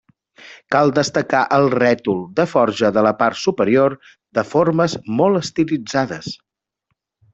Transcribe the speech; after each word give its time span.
Cal 0.75 0.93
destacar 0.99 1.41
el 1.57 1.67
rètol 1.73 2.23
de 2.39 2.45
forja 2.53 2.91
de 2.95 3.03
la 3.09 3.11
part 3.19 3.39
superior, 3.43 3.97
de 4.39 4.45
formes 4.55 4.97
molt 5.21 5.43
estilitzades. 5.43 6.33